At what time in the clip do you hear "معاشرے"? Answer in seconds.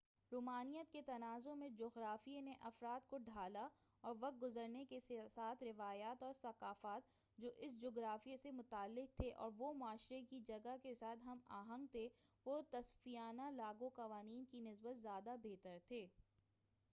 9.73-10.21